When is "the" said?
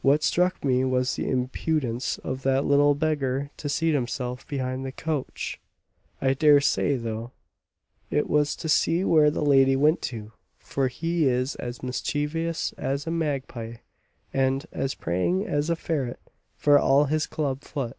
1.16-1.28, 4.86-4.90, 9.30-9.44